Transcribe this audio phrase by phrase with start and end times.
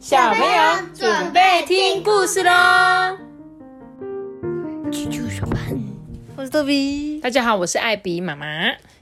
[0.00, 2.50] 小朋友准备听故事喽！
[4.90, 5.60] 啾啾上班，
[6.36, 7.20] 我是豆比。
[7.20, 8.46] 大家好，我是艾比妈妈。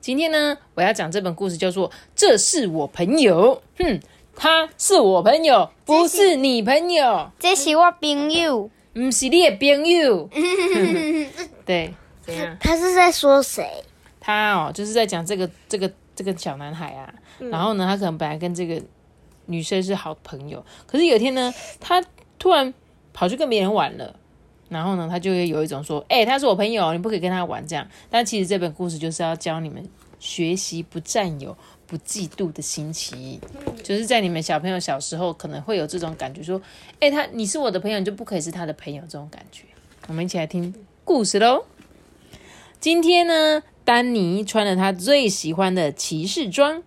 [0.00, 3.60] 今天呢，我要讲这本故事叫做《这是我朋友》。
[3.84, 4.00] 哼，
[4.36, 7.28] 他是我朋友，不是你朋友。
[7.40, 10.30] 这是我朋友，不是你的朋友。
[11.66, 11.92] 对，
[12.22, 12.56] 怎样？
[12.60, 13.68] 他是在说谁？
[14.20, 17.12] 他哦，就是在讲这个这个这个小男孩啊。
[17.40, 18.80] 然后呢，他可能本来跟这个。
[19.46, 22.02] 女生是好朋友，可是有一天呢，他
[22.38, 22.72] 突然
[23.12, 24.18] 跑去跟别人玩了，
[24.68, 33.40] 然后呢，他就会有一种说：“哎，他是我朋友，你不可以跟他玩。”这样，但其实这本故事就是要教你们学习不占有、不嫉妒的心情，
[33.82, 36.60] 就是在你们小朋友小时候可能会有这种感觉，说
[37.00, 39.64] ：“哎，他你是我的朋友，你就不可以是他的朋友。”这种感觉。
[40.08, 41.64] 我们一起来听故事喽。
[42.80, 46.82] 今天呢，丹尼穿了他最喜欢的骑士装，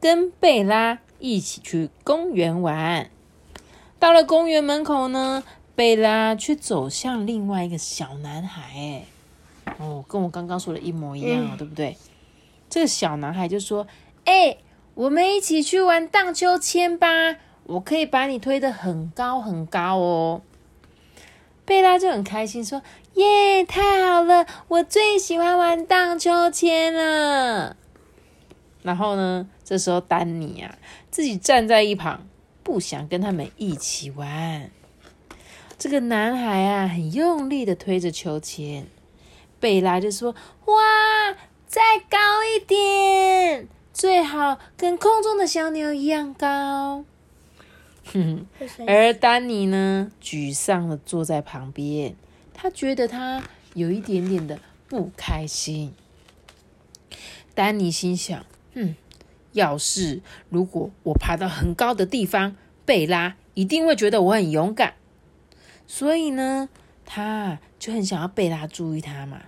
[0.00, 0.98] 跟贝拉。
[1.20, 3.10] 一起去公园玩，
[3.98, 5.42] 到了公园门口呢，
[5.74, 8.62] 贝拉却走向另外一个小男孩。
[8.74, 9.04] 哎，
[9.78, 11.96] 哦，跟我刚刚说的一模一样，对不对？
[12.70, 13.86] 这个小男孩就说
[14.24, 14.58] ：“哎，
[14.94, 20.42] 我们一起去玩荡秋千吧，我可以把你推得很高很高哦。”
[21.64, 22.80] 贝拉就很开心说
[23.14, 27.76] ：“耶，太好了，我最喜欢玩荡秋千了。”
[28.82, 29.48] 然后呢？
[29.64, 30.78] 这时候丹尼啊，
[31.18, 32.28] 自己站在一旁，
[32.62, 34.70] 不想跟他们一起玩。
[35.76, 38.86] 这个男孩啊，很用力的推着秋千。
[39.58, 40.32] 贝拉就说
[40.66, 47.04] ：“哇，再高一点，最好跟空中的小鸟一样高。”
[48.14, 48.46] 哼，
[48.86, 52.14] 而丹尼呢，沮丧的坐在旁边，
[52.54, 53.42] 他觉得他
[53.74, 55.92] 有一点点的不开心。
[57.56, 58.46] 丹尼心想。
[58.74, 58.94] 嗯，
[59.52, 64.94] 要是如果我爬到很高的地方，贝拉一定会觉得我很勇敢，
[65.86, 66.68] 所以呢，
[67.04, 69.42] 他就很想要贝拉注意他嘛。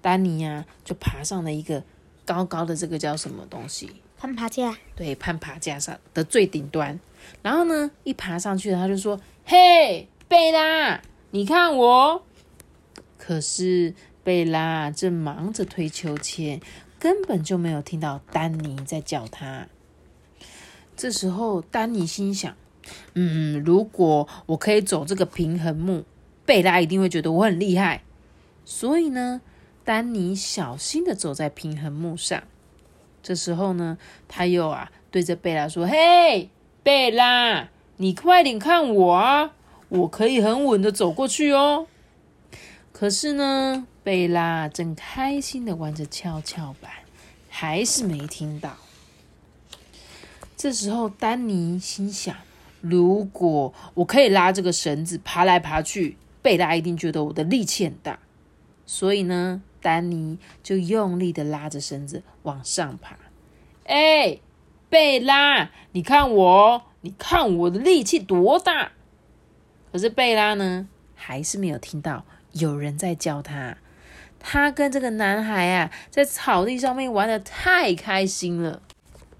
[0.00, 1.82] 丹尼呀，就爬上了一个
[2.24, 3.90] 高高的这个叫什么东西？
[4.18, 4.76] 攀爬架。
[4.94, 6.98] 对，攀爬架上的最顶端。
[7.42, 11.02] 然后呢，一爬上去，他就说：“嘿，贝拉，
[11.32, 12.22] 你看我。”
[13.18, 16.60] 可是贝拉正忙着推秋千。
[16.98, 19.66] 根本就没有听到丹尼在叫他。
[20.96, 22.56] 这时候，丹尼心想
[23.14, 26.04] ：“嗯，如果我可以走这个平衡木，
[26.44, 28.02] 贝拉一定会觉得我很厉害。”
[28.64, 29.42] 所以呢，
[29.84, 32.42] 丹尼小心的走在平衡木上。
[33.22, 36.48] 这时候呢，他又啊对着贝拉说：“嘿，
[36.82, 37.68] 贝拉，
[37.98, 39.52] 你快点看我啊，
[39.88, 41.86] 我可以很稳的走过去哦。”
[42.98, 43.86] 可是呢。
[44.02, 46.90] 贝拉正开心的玩着跷跷板，
[47.50, 48.76] 还是没听到。
[50.56, 52.34] 这时候，丹尼心想：
[52.80, 58.20] 如果我可以拉这个绳子爬来爬去，贝拉一定觉得我的力气很大。
[58.86, 63.18] 所以呢，丹尼就用力的拉着绳子往上爬。
[63.86, 64.38] 哎，
[64.88, 68.92] 贝拉，你看我，你看我的力气多大！
[69.92, 72.24] 可是贝拉呢，还是没有听到
[72.58, 73.76] 有人在教他。
[74.38, 78.80] 他跟这个男孩啊，在草地上面玩的太开心了。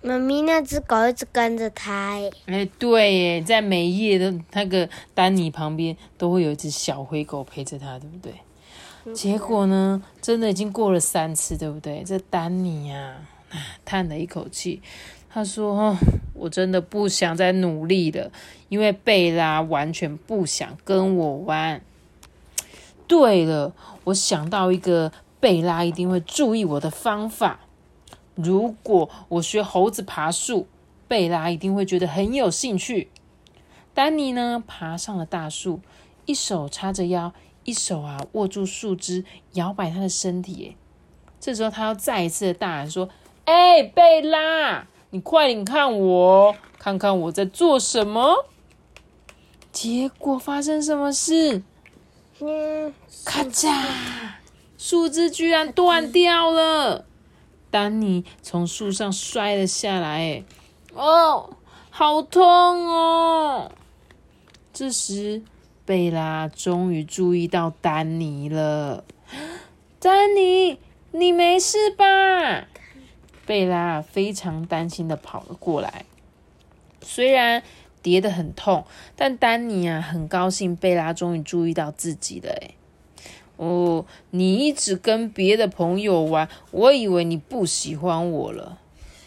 [0.00, 2.18] 妈咪，那只狗一直跟着他。
[2.46, 9.12] 哎，对，耶，在每一页的那个丹尼旁边，都会有一只小灰狗陪着他，对不对？
[9.12, 12.04] 结果呢，真的已经过了三次，对不对？
[12.04, 13.16] 这丹尼呀，
[13.84, 14.80] 叹了一口气，
[15.28, 15.96] 他说
[16.34, 18.30] ：“我真的不想再努力了，
[18.68, 21.80] 因为贝拉完全不想跟我玩。”
[23.12, 23.74] 对了，
[24.04, 27.60] 我想到一个贝拉一定会注意我的方法。
[28.34, 30.66] 如果我学猴子爬树，
[31.06, 33.10] 贝拉一定会觉得很有兴趣。
[33.92, 35.80] 丹尼呢，爬上了大树，
[36.24, 37.34] 一手叉着腰，
[37.64, 40.78] 一手啊握住树枝，摇摆他的身体。
[41.38, 43.10] 这时候他要再一次的大喊说
[43.44, 48.46] ：“哎，贝拉，你快点看我，看看我在做什么。”
[49.70, 51.62] 结果发生什么事？
[53.24, 53.84] 咔嚓！
[54.78, 57.04] 树枝居然断掉了，
[57.70, 60.42] 丹尼从树上摔了下来。
[60.92, 61.56] 哦，
[61.90, 63.70] 好痛哦！
[64.72, 65.42] 这时，
[65.84, 69.04] 贝拉终于注意到丹尼了。
[70.00, 70.78] 丹尼，
[71.12, 72.66] 你没事吧？
[73.46, 76.06] 贝拉非常担心的跑了过来。
[77.02, 77.62] 虽然。
[78.02, 78.84] 跌得很痛，
[79.16, 82.50] 但丹尼啊很高兴，贝拉终于注意到自己了。
[82.50, 82.70] 哎，
[83.56, 88.78] 哦，你一直跟别的朋友玩，我以为你不喜欢我了。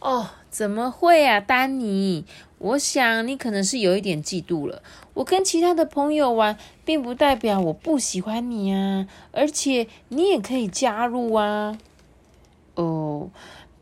[0.00, 2.24] 哦，怎么会啊，丹尼？
[2.58, 4.82] 我想你可能是有一点嫉妒了。
[5.14, 11.78] 我跟其他的朋友玩，并不代表我不喜欢你啊，而且你也可以加入啊。
[12.74, 13.30] 哦，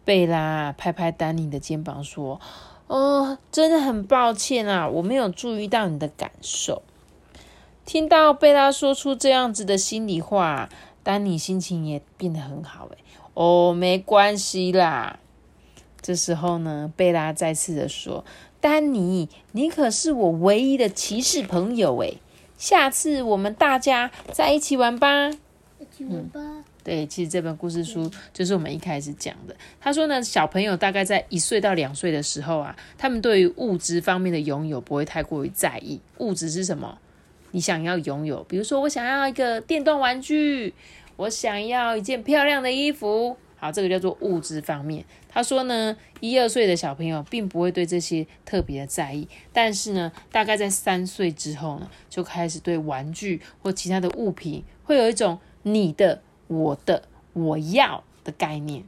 [0.04, 2.40] 贝拉拍拍丹尼的肩膀说
[2.86, 6.82] ：“哦，真的很抱歉啊，我没有注意到你的感受。”
[7.84, 10.68] 听到贝拉说出这样子的心里话，
[11.02, 12.88] 丹尼心情也变得很好。
[12.90, 12.98] 诶
[13.34, 15.18] 哦，没关系啦。
[16.00, 18.24] 这时候呢，贝拉再次的说
[18.60, 22.18] ：“丹尼，你可是我唯一的骑士朋友诶，
[22.56, 25.30] 下次我们大家再一起玩吧。”
[25.96, 26.40] 一起玩吧。
[26.84, 29.56] 对，其实这本故事书就是我们一开始讲的。
[29.80, 35.98] 他说呢，小朋友大概在一岁到两岁的时候啊，他们对于物质方面的拥有不会太过于在意。
[36.18, 36.98] 物质是什么？
[37.52, 40.74] 你想要拥有，比如说我想要一个电动玩具，
[41.16, 43.36] 我想要一件漂亮的衣服。
[43.58, 45.02] 好，这个叫做物质方面。
[45.30, 56.22] 他说呢，一二岁的小朋友并不会对这些特别的在意，但是呢，大概在三岁之后呢，就开始对玩具或其他的物品会有一种你的。
[56.48, 57.02] 我的
[57.32, 58.84] 我要的概念，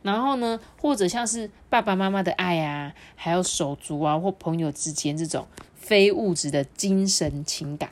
[0.00, 7.90] 然后呢，或者像是爸爸妈妈的爱啊，还有手足啊或朋友之间这种非物质的精神情感，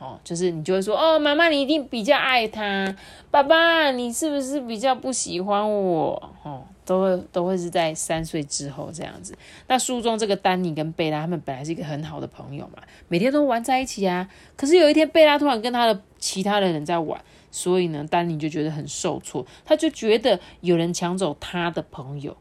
[0.00, 2.96] 哦，就是你就会说，哦，妈妈你一定比较爱他，
[3.30, 6.20] 爸爸你是不是比较不喜欢我？
[6.42, 9.38] 哦，都会都会是在三岁之后这样子。
[9.68, 14.28] 那书中这个丹尼跟贝拉他们本来是一个很好的朋友嘛，每天都玩在一起啊。
[14.56, 17.22] 可是有一天贝拉突然跟他的其他的人在玩。
[17.50, 22.36] 所以呢，丹尼就觉得很受挫，他就觉得有人抢走他的朋友，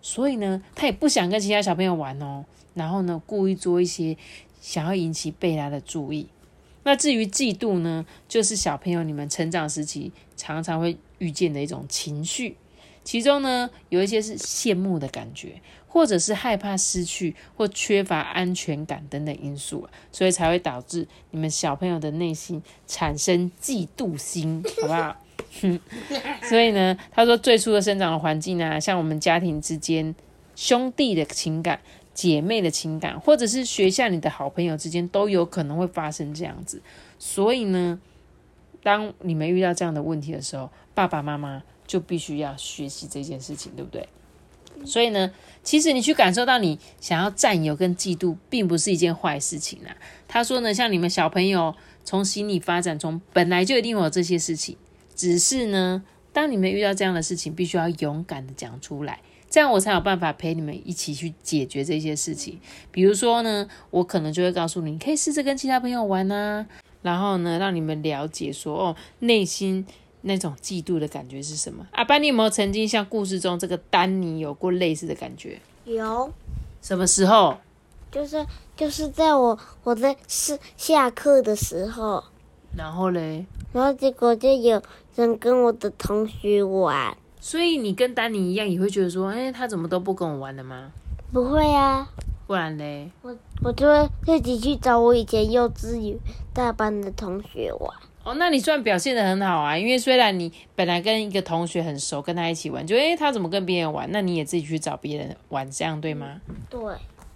[0.00, 2.44] 所以呢，他也不想跟其他小朋友玩哦。
[2.74, 4.16] 然后呢，故意做一些
[4.60, 6.28] 想要引起贝拉的注意。
[6.82, 12.56] 那至于嫉妒呢，就是小朋友你们成长时期常常会遇见的一种情绪，
[13.04, 15.60] 其中呢，有一些是羡慕的感觉。
[15.86, 25.16] 或者是害怕失去或缺乏安全感等等因素所以才会导致你们小朋友的内心产生嫉妒心，好不好？
[26.50, 30.12] 所以呢，他说最初的生长的环境啊，像我们家庭之间
[30.56, 31.78] 兄弟的情感、
[32.12, 36.82] 姐妹的情感，或者是学校里的好朋友之间，都有可能会发生这样子。
[37.20, 38.00] 所以呢，
[38.82, 44.08] 当你们遇到这样的问题的时候，爸爸妈妈就必须要学习这件事情，对不对？
[44.84, 45.30] 所以呢，
[45.62, 49.96] 其实你去感受到你想要占有跟嫉妒，并不是一件坏事情啦。
[50.26, 54.76] 他说呢，像你们小朋友从心理发展中本来就一定有这些事情，
[55.14, 56.02] 只是呢，
[56.32, 62.58] 当你们遇到这样的事情，必须要勇敢的讲出来，这样我才有办法陪你们一起去解决这些事情。
[62.90, 66.66] 比如说呢，我可能就会告诉你，可以试着跟其他朋友玩啊，
[67.02, 69.86] 然后呢，让你们了解说，哦，内心。
[70.26, 71.86] 那种嫉妒的感觉是什么？
[71.92, 75.60] 阿班，你有没有曾经像故事中这个丹尼有过类似的感觉？
[75.84, 76.30] 有。
[76.82, 77.56] 什么时候？
[78.10, 78.44] 就是
[78.76, 82.22] 就是在我我在是下课的时候。
[82.76, 83.46] 然后嘞？
[83.72, 84.82] 然后结果就有
[85.14, 87.16] 人跟我的同学玩。
[87.40, 90.90] 所以你跟丹尼一样，也会觉得说，哎，他怎么都不跟我玩的吗？
[91.32, 92.08] 不会啊。
[92.46, 93.10] 不然嘞？
[93.22, 96.18] 我我就会自己去找我以前幼稚园
[96.52, 97.90] 大班的同学玩。
[98.24, 106.40] 哦，那你算表现的很好啊，因为虽然你本来跟一个同学很熟，跟他一起玩，就诶他怎么跟别人玩，那你也自己去找别人玩，这样对吗？
[106.70, 106.80] 对。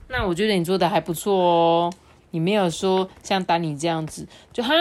[0.09, 1.93] 那我觉得你做的还不错哦，
[2.31, 4.73] 你没有说像丹尼这样子，就哈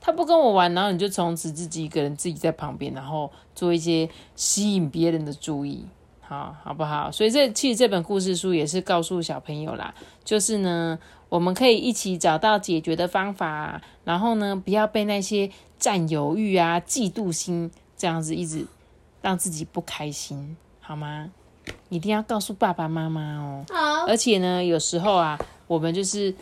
[0.00, 5.84] 他不跟我玩，然后你就从此自己一个人自己在旁边，然后做一些吸引别人的注意，
[6.22, 7.12] 好好不好？
[7.12, 9.92] 所以这其实这本故事书也是告诉小朋友啦，
[10.24, 10.98] 就是呢。
[11.32, 18.66] 我们可以一起找到解决的方法，然后呢，不要被那些占有欲啊、嫉妒心这样子一直
[19.22, 21.30] 让自己不开心，好吗？
[21.88, 23.64] 一定要告诉爸爸妈妈哦。
[23.70, 24.04] 好。
[24.06, 26.34] 而且呢，有时候啊，我们就是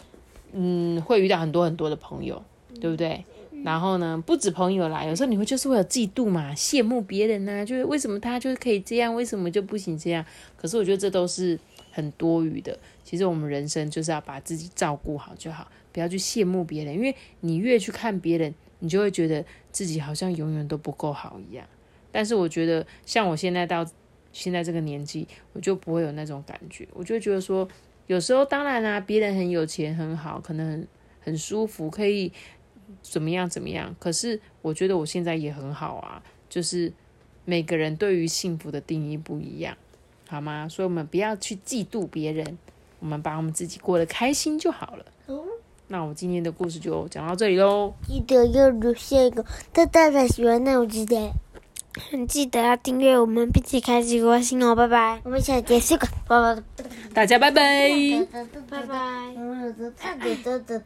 [0.51, 2.43] 嗯，会遇到很多很多的朋友，
[2.81, 3.25] 对不对？
[3.63, 10.27] 然后呢，不止朋友啦，有时候你会就是会有嫉妒嘛，羡慕别人呐，就是为什么他就是可以这样，为什么就不行这样？
[10.57, 11.57] 可是我觉得这都是。
[12.01, 21.67] 很多余的，其实我们人生就是要把自己照顾好就好，不要去羡慕别人，因为你越去看别人，你就会觉得自己好像永远都不够好一样。
[22.11, 23.87] 但是我觉得，像我现在到
[24.33, 27.69] 现在这个年纪，我就不会有那种感觉，我就觉得说，
[28.07, 30.87] 有时候当然啦，别人很有钱很好，可能
[31.21, 32.33] 很舒服，可以
[33.03, 33.95] 怎么样怎么样。
[33.99, 36.93] 可是我觉得我现在也很好啊，就是
[37.45, 39.77] 每个人对于幸福的定义不一样。
[40.31, 40.69] 好吗？
[40.69, 42.57] 所以，我们不要去嫉妒别人，
[43.01, 45.05] 我们把我们自己过得开心就好了。
[45.89, 47.93] 那我今天的故事就讲到这里喽。
[48.07, 51.33] 记得要留下一个大大的喜欢，那我记得。
[52.29, 56.63] 记得要订阅我们，并且开启微信哦，拜拜，我们下节结束，拜拜，
[57.13, 57.91] 大家拜拜。
[58.71, 59.35] 拜拜。
[59.99, 60.83] 拜拜。